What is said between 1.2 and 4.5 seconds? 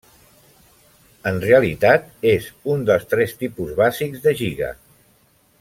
En realitat és un dels tres tipus bàsics de